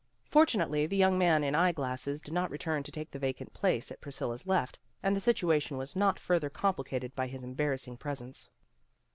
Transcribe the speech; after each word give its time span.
Fortunately 0.31 0.87
the 0.87 0.97
young 0.97 1.15
man 1.19 1.43
in 1.43 1.53
eye 1.53 1.71
glasses 1.71 2.21
did 2.21 2.33
not 2.33 2.49
return 2.49 2.81
to 2.81 2.91
take 2.91 3.11
the 3.11 3.19
vacant 3.19 3.53
place 3.53 3.91
at 3.91 4.01
Priscilla 4.01 4.35
's 4.35 4.47
left, 4.47 4.79
and 5.03 5.15
the 5.15 5.21
situation 5.21 5.77
was 5.77 5.95
not 5.95 6.17
further 6.17 6.49
complicated 6.49 7.13
by 7.15 7.27
his 7.27 7.43
embarrassing 7.43 7.97
presence. 7.97 8.49